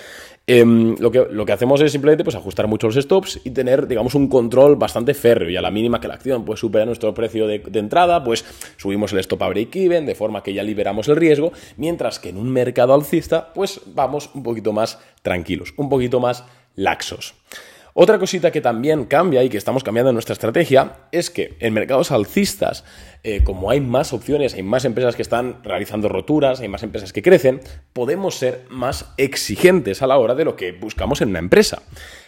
em, 0.48 0.96
lo, 1.00 1.12
que, 1.12 1.26
lo 1.30 1.46
que 1.46 1.52
hacemos 1.52 1.80
es 1.82 1.92
simplemente 1.92 2.24
pues, 2.24 2.36
ajustar 2.36 2.68
mucho 2.68 2.88
los 2.88 2.96
stops 2.96 3.42
y 3.44 3.52
tener, 3.52 3.88
digamos, 3.88 4.16
un 4.16 4.28
control 4.28 4.76
bastante 4.76 5.14
férreo. 5.14 5.50
Y 5.50 5.56
a 5.56 5.62
la 5.62 5.72
mínima 5.72 6.00
que 6.00 6.08
la 6.08 6.16
acción 6.16 6.46
pues, 6.46 6.60
supera 6.60 6.86
nuestro 6.86 7.14
precio 7.14 7.48
de, 7.48 7.60
de 7.60 7.80
entrada, 7.80 8.24
pues 8.24 8.44
subimos 8.78 9.14
el 9.14 9.20
stop 9.20 9.44
a 9.44 9.50
break-even, 9.50 10.06
de 10.06 10.16
forma 10.16 10.42
que 10.44 10.54
ya 10.54 10.64
liberamos 10.64 11.08
el 11.08 11.16
riesgo, 11.16 11.52
mientras 11.78 12.20
que 12.20 12.30
en 12.30 12.38
un 12.38 12.50
mercado 12.52 12.94
alcista, 12.94 13.54
pues 13.54 13.82
vamos 13.88 14.30
un 14.34 14.44
poquito 14.44 14.74
más 14.74 15.00
tranquilos, 15.22 15.74
un 15.78 15.90
poquito 15.90 16.20
más 16.20 16.44
laxos. 16.76 17.36
Otra 17.96 18.18
cosita 18.18 18.52
que 18.52 18.60
también 18.60 19.06
cambia 19.06 19.44
y 19.44 19.50
que 19.50 19.58
estamos 19.58 19.84
cambiando 19.84 20.10
en 20.10 20.16
nuestra 20.16 20.34
estrategia 20.34 20.94
es 21.12 21.30
que 21.30 21.56
en 21.60 21.76
mercados 21.76 22.12
alcistas, 22.12 22.84
eh, 23.22 23.44
como 23.44 23.70
hay 23.70 23.82
más 23.82 24.14
opciones, 24.14 24.56
hay 24.56 24.64
más 24.64 24.84
empresas 24.86 25.16
que 25.16 25.22
están 25.22 25.64
realizando 25.64 26.10
roturas, 26.10 26.60
hay 26.60 26.70
más 26.70 26.82
empresas 26.82 27.14
que 27.14 27.22
crecen, 27.22 27.62
podemos 27.94 28.34
ser 28.34 28.66
más 28.70 29.14
exigentes 29.18 30.02
a 30.02 30.08
la 30.08 30.18
hora 30.18 30.34
de 30.34 30.44
lo 30.44 30.56
que 30.56 30.72
buscamos 30.72 31.22
en 31.22 31.30
una 31.30 31.40
empresa 31.40 31.84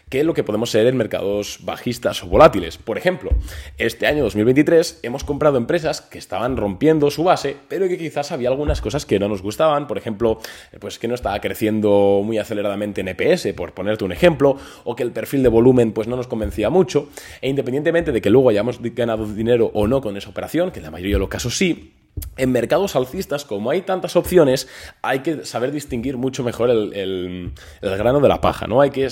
que 0.09 0.23
lo 0.23 0.33
que 0.33 0.43
podemos 0.43 0.69
ser 0.69 0.85
en 0.87 0.97
mercados 0.97 1.59
bajistas 1.63 2.23
o 2.23 2.27
volátiles. 2.27 2.77
Por 2.77 2.97
ejemplo, 2.97 3.31
este 3.77 4.05
año 4.05 4.23
2023 4.23 4.99
hemos 5.03 5.23
comprado 5.23 5.57
empresas 5.57 6.01
que 6.01 6.19
estaban 6.19 6.57
rompiendo 6.57 7.09
su 7.09 7.23
base, 7.23 7.57
pero 7.67 7.87
que 7.87 7.97
quizás 7.97 8.31
había 8.31 8.49
algunas 8.49 8.81
cosas 8.81 9.05
que 9.05 9.19
no 9.19 9.27
nos 9.27 9.41
gustaban, 9.41 9.87
por 9.87 9.97
ejemplo, 9.97 10.39
pues 10.79 10.99
que 10.99 11.07
no 11.07 11.15
estaba 11.15 11.39
creciendo 11.41 12.21
muy 12.23 12.37
aceleradamente 12.37 13.01
en 13.01 13.07
EPS, 13.07 13.53
por 13.53 13.73
ponerte 13.73 14.05
un 14.05 14.11
ejemplo, 14.11 14.57
o 14.83 14.95
que 14.95 15.03
el 15.03 15.11
perfil 15.11 15.41
de 15.41 15.49
volumen 15.49 15.91
pues 15.91 16.07
no 16.07 16.15
nos 16.15 16.27
convencía 16.27 16.69
mucho, 16.69 17.09
e 17.41 17.49
independientemente 17.49 18.11
de 18.11 18.21
que 18.21 18.29
luego 18.29 18.49
hayamos 18.49 18.79
ganado 18.81 19.25
dinero 19.25 19.71
o 19.73 19.87
no 19.87 20.01
con 20.01 20.17
esa 20.17 20.29
operación, 20.29 20.71
que 20.71 20.79
en 20.79 20.85
la 20.85 20.91
mayoría 20.91 21.15
de 21.15 21.19
los 21.19 21.29
casos 21.29 21.57
sí, 21.57 21.94
en 22.37 22.51
mercados 22.51 22.95
alcistas, 22.95 23.45
como 23.45 23.69
hay 23.69 23.81
tantas 23.81 24.15
opciones, 24.15 24.67
hay 25.01 25.19
que 25.19 25.45
saber 25.45 25.71
distinguir 25.71 26.17
mucho 26.17 26.43
mejor 26.43 26.69
el, 26.69 27.53
grano 27.81 28.19
de 28.19 28.27
la 28.29 28.41
paja, 28.41 28.67
¿no? 28.67 28.81
Hay 28.81 28.89
que 28.89 29.09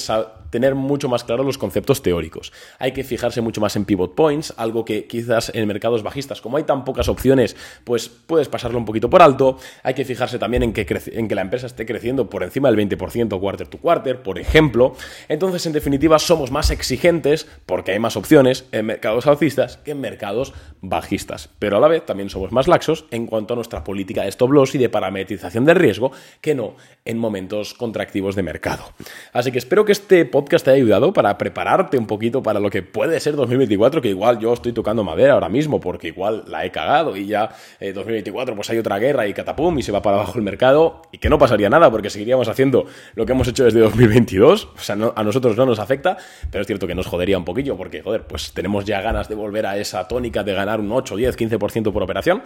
tener 0.49 0.75
mucho 0.75 1.09
más 1.09 1.23
claro 1.23 1.43
los 1.43 1.57
conceptos 1.57 2.01
teóricos. 2.01 2.53
Hay 2.79 2.91
que 2.91 3.03
fijarse 3.03 3.41
mucho 3.41 3.59
más 3.59 3.75
en 3.75 3.85
pivot 3.85 4.13
points, 4.13 4.53
algo 4.57 4.85
que 4.85 5.07
quizás 5.07 5.51
en 5.53 5.67
mercados 5.67 6.03
bajistas, 6.03 6.41
como 6.41 6.57
hay 6.57 6.63
tan 6.63 6.85
pocas 6.85 7.07
opciones, 7.09 7.55
pues 7.83 8.07
puedes 8.09 8.49
pasarlo 8.49 8.77
un 8.77 8.85
poquito 8.85 9.09
por 9.09 9.21
alto. 9.21 9.57
Hay 9.83 9.95
que 9.95 10.05
fijarse 10.05 10.37
también 10.37 10.63
en 10.63 10.73
que, 10.73 10.85
en 11.13 11.27
que 11.27 11.35
la 11.35 11.41
empresa 11.41 11.65
esté 11.65 11.85
creciendo 11.85 12.29
por 12.29 12.43
encima 12.43 12.69
del 12.69 12.77
20% 12.77 13.39
quarter 13.39 13.67
to 13.67 13.79
quarter, 13.79 14.21
por 14.21 14.37
ejemplo. 14.37 14.95
Entonces, 15.27 15.65
en 15.65 15.73
definitiva, 15.73 16.19
somos 16.19 16.51
más 16.51 16.69
exigentes 16.69 17.47
porque 17.65 17.93
hay 17.93 17.99
más 17.99 18.15
opciones 18.15 18.65
en 18.71 18.85
mercados 18.85 19.27
alcistas 19.27 19.77
que 19.77 19.91
en 19.91 20.01
mercados 20.01 20.53
bajistas. 20.81 21.49
Pero 21.57 21.77
a 21.77 21.79
la 21.79 21.87
vez 21.87 22.05
también 22.05 22.29
somos 22.29 22.51
más 22.51 22.67
laxos 22.67 22.92
en 23.11 23.25
cuanto 23.25 23.53
a 23.53 23.55
nuestra 23.55 23.83
política 23.83 24.23
de 24.23 24.29
stop 24.29 24.51
loss 24.51 24.75
y 24.75 24.77
de 24.77 24.89
parametrización 24.89 25.65
del 25.65 25.75
riesgo 25.75 26.11
que 26.41 26.55
no 26.55 26.75
en 27.05 27.17
momentos 27.17 27.73
contractivos 27.73 28.35
de 28.35 28.43
mercado. 28.43 28.83
Así 29.33 29.51
que 29.51 29.57
espero 29.57 29.85
que 29.85 29.91
este 29.91 30.25
podcast 30.25 30.65
te 30.65 30.71
haya 30.71 30.83
ayudado 30.83 31.13
para 31.13 31.37
prepararte 31.37 31.97
un 31.97 32.07
poquito 32.07 32.41
para 32.41 32.59
lo 32.59 32.69
que 32.69 32.81
puede 32.81 33.19
ser 33.19 33.35
2024, 33.35 34.01
que 34.01 34.09
igual 34.09 34.39
yo 34.39 34.53
estoy 34.53 34.73
tocando 34.73 35.03
madera 35.03 35.33
ahora 35.33 35.49
mismo, 35.49 35.79
porque 35.79 36.07
igual 36.07 36.45
la 36.47 36.65
he 36.65 36.71
cagado 36.71 37.15
y 37.15 37.25
ya 37.25 37.49
2024 37.79 38.53
eh, 38.53 38.55
pues 38.55 38.69
hay 38.69 38.77
otra 38.77 38.99
guerra 38.99 39.27
y 39.27 39.33
catapum 39.33 39.77
y 39.79 39.83
se 39.83 39.91
va 39.91 40.01
para 40.01 40.17
abajo 40.17 40.37
el 40.37 40.43
mercado 40.43 41.01
y 41.11 41.17
que 41.17 41.29
no 41.29 41.37
pasaría 41.37 41.69
nada 41.69 41.89
porque 41.91 42.09
seguiríamos 42.09 42.47
haciendo 42.47 42.85
lo 43.15 43.25
que 43.25 43.31
hemos 43.33 43.47
hecho 43.47 43.65
desde 43.65 43.79
2022, 43.79 44.69
o 44.75 44.79
sea, 44.79 44.97
a 45.15 45.23
nosotros 45.23 45.57
no 45.57 45.65
nos 45.65 45.79
afecta, 45.79 46.17
pero 46.51 46.61
es 46.61 46.67
cierto 46.67 46.87
que 46.87 46.95
nos 46.95 47.07
jodería 47.07 47.37
un 47.37 47.45
poquillo 47.45 47.75
porque, 47.75 48.01
joder, 48.01 48.25
pues 48.25 48.53
tenemos 48.53 48.85
ya 48.85 49.01
ganas 49.01 49.29
de 49.29 49.35
volver 49.35 49.65
a 49.65 49.77
esa 49.77 50.07
tónica 50.07 50.43
de 50.43 50.53
ganar 50.53 50.79
un 50.79 50.91
8, 50.91 51.15
10, 51.15 51.37
15% 51.37 51.91
por 51.91 52.03
operación, 52.03 52.43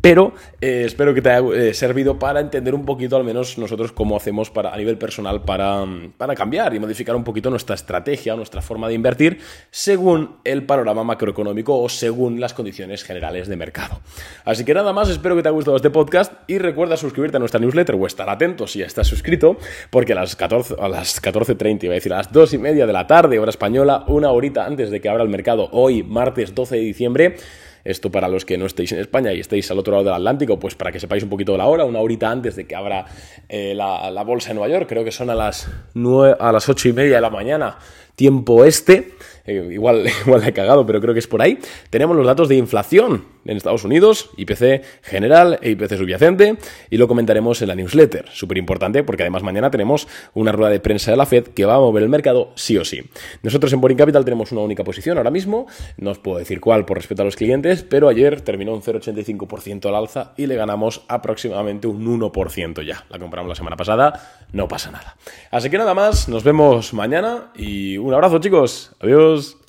pero 0.00 0.34
eh, 0.60 0.82
espero 0.84 1.14
que 1.14 1.22
te 1.22 1.30
haya 1.30 1.46
eh, 1.54 1.74
servido 1.74 2.18
para 2.18 2.40
entender 2.40 2.74
un 2.74 2.84
poquito 2.84 3.16
al 3.16 3.24
menos 3.24 3.56
nosotros 3.56 3.92
cómo 3.92 4.16
hacemos 4.16 4.50
para, 4.50 4.74
a 4.74 4.76
nivel 4.76 4.98
personal 4.98 5.42
para, 5.42 5.84
para 6.18 6.34
cambiar 6.34 6.74
y 6.74 6.80
modificar 6.80 7.14
un 7.14 7.24
poquito 7.24 7.50
nuestra 7.50 7.74
estrategia, 7.74 8.34
nuestra 8.34 8.62
forma 8.62 8.88
de 8.88 8.94
invertir 8.94 9.38
según 9.70 10.36
el 10.44 10.64
panorama 10.66 11.04
macroeconómico 11.04 11.80
o 11.80 11.88
según 11.88 12.40
las 12.40 12.52
condiciones 12.52 13.04
generales 13.04 13.48
de 13.48 13.56
mercado. 13.56 14.00
Así 14.44 14.64
que 14.64 14.74
nada 14.74 14.92
más, 14.92 15.08
espero 15.08 15.36
que 15.36 15.42
te 15.42 15.48
haya 15.48 15.54
gustado 15.54 15.76
este 15.76 15.90
podcast 15.90 16.32
y 16.48 16.58
recuerda 16.58 16.96
suscribirte 16.96 17.36
a 17.36 17.40
nuestra 17.40 17.60
newsletter 17.60 17.94
o 17.94 18.06
estar 18.06 18.28
atento 18.28 18.66
si 18.66 18.80
ya 18.80 18.86
estás 18.86 19.06
suscrito, 19.06 19.56
porque 19.90 20.12
a 20.12 20.16
las 20.16 20.34
14, 20.34 20.76
a 20.80 20.88
las 20.88 21.22
14.30, 21.22 21.84
iba 21.84 21.92
a 21.92 21.94
decir 21.94 22.12
a 22.12 22.18
las 22.18 22.32
2 22.32 22.54
y 22.54 22.58
media 22.58 22.86
de 22.86 22.92
la 22.92 23.06
tarde, 23.06 23.38
hora 23.38 23.50
española, 23.50 24.04
una 24.08 24.30
horita 24.30 24.66
antes 24.66 24.90
de 24.90 25.00
que 25.00 25.08
abra 25.08 25.22
el 25.22 25.28
mercado, 25.28 25.68
hoy, 25.72 26.02
martes 26.02 26.54
12 26.54 26.76
de 26.76 26.82
diciembre, 26.82 27.36
esto 27.84 28.10
para 28.10 28.28
los 28.28 28.44
que 28.44 28.58
no 28.58 28.66
estéis 28.66 28.92
en 28.92 29.00
España 29.00 29.32
y 29.32 29.40
estéis 29.40 29.70
al 29.70 29.78
otro 29.78 29.92
lado 29.92 30.04
del 30.04 30.14
Atlántico, 30.14 30.58
pues 30.58 30.74
para 30.74 30.92
que 30.92 31.00
sepáis 31.00 31.22
un 31.22 31.28
poquito 31.28 31.52
de 31.52 31.58
la 31.58 31.66
hora, 31.66 31.84
una 31.84 32.00
horita 32.00 32.30
antes 32.30 32.56
de 32.56 32.66
que 32.66 32.74
abra 32.74 33.06
eh, 33.48 33.74
la, 33.74 34.22
bolsa 34.24 34.50
en 34.50 34.56
Nueva 34.56 34.72
York, 34.72 34.88
creo 34.88 35.04
que 35.04 35.12
son 35.12 35.30
a 35.30 35.34
las, 35.34 35.68
9, 35.94 36.36
a 36.38 36.52
las 36.52 36.68
8 36.68 36.88
y 36.88 36.92
media 36.92 37.16
de 37.16 37.20
la 37.20 37.30
mañana, 37.30 37.78
tiempo 38.14 38.64
este. 38.64 39.14
Eh, 39.44 39.70
igual, 39.72 40.06
igual 40.26 40.40
la 40.40 40.48
he 40.48 40.52
cagado, 40.52 40.86
pero 40.86 41.00
creo 41.00 41.14
que 41.14 41.20
es 41.20 41.26
por 41.26 41.42
ahí. 41.42 41.58
Tenemos 41.90 42.16
los 42.16 42.26
datos 42.26 42.48
de 42.48 42.56
inflación 42.56 43.24
en 43.44 43.56
Estados 43.56 43.84
Unidos, 43.84 44.30
IPC 44.36 44.82
general 45.02 45.58
e 45.62 45.70
IPC 45.70 45.96
subyacente, 45.96 46.56
y 46.90 46.96
lo 46.96 47.08
comentaremos 47.08 47.62
en 47.62 47.68
la 47.68 47.74
newsletter. 47.74 48.26
Súper 48.32 48.58
importante 48.58 49.02
porque 49.02 49.22
además 49.22 49.42
mañana 49.42 49.70
tenemos 49.70 50.08
una 50.34 50.52
rueda 50.52 50.70
de 50.70 50.80
prensa 50.80 51.10
de 51.10 51.16
la 51.16 51.26
Fed 51.26 51.48
que 51.48 51.64
va 51.64 51.76
a 51.76 51.80
mover 51.80 52.02
el 52.02 52.08
mercado 52.08 52.52
sí 52.54 52.76
o 52.76 52.84
sí. 52.84 53.02
Nosotros 53.42 53.72
en 53.72 53.80
Boring 53.80 53.98
Capital 53.98 54.24
tenemos 54.24 54.52
una 54.52 54.60
única 54.62 54.84
posición 54.84 55.18
ahora 55.18 55.30
mismo, 55.30 55.66
no 55.96 56.10
os 56.10 56.18
puedo 56.18 56.38
decir 56.38 56.60
cuál 56.60 56.84
por 56.84 56.96
respeto 56.96 57.22
a 57.22 57.24
los 57.24 57.36
clientes, 57.36 57.82
pero 57.82 58.08
ayer 58.08 58.40
terminó 58.40 58.74
un 58.74 58.82
0,85% 58.82 59.86
al 59.86 59.94
alza 59.94 60.32
y 60.36 60.46
le 60.46 60.56
ganamos 60.56 61.02
aproximadamente 61.08 61.86
un 61.86 62.04
1% 62.20 62.84
ya. 62.84 63.04
La 63.08 63.18
compramos 63.18 63.48
la 63.48 63.54
semana 63.54 63.76
pasada, 63.76 64.46
no 64.52 64.68
pasa 64.68 64.90
nada. 64.90 65.16
Así 65.50 65.70
que 65.70 65.78
nada 65.78 65.94
más, 65.94 66.28
nos 66.28 66.44
vemos 66.44 66.92
mañana 66.94 67.52
y 67.56 67.96
un 67.98 68.14
abrazo 68.14 68.38
chicos, 68.38 68.92
adiós. 69.00 69.61